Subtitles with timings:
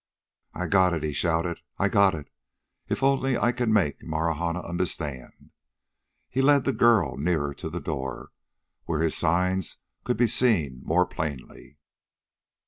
[0.55, 1.59] "I've got it," he shouted.
[1.77, 2.27] "I've got it!
[2.89, 5.51] If only I can make Marahna understand!"
[6.27, 8.31] He led the girl nearer to the door,
[8.85, 11.77] where his signs could be seen more plainly.